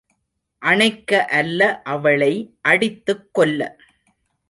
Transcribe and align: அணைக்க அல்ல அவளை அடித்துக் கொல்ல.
அணைக்க 0.61 1.25
அல்ல 1.25 1.81
அவளை 1.81 2.33
அடித்துக் 2.61 3.29
கொல்ல. 3.31 3.77